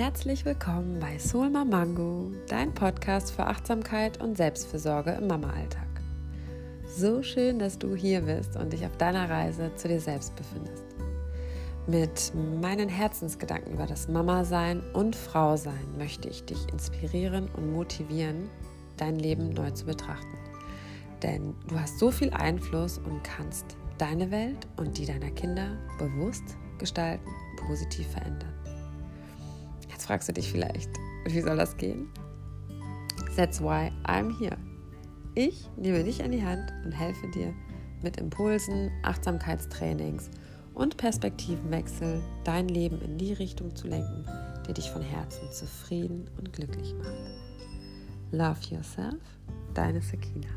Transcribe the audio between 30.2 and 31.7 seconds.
du dich vielleicht, wie soll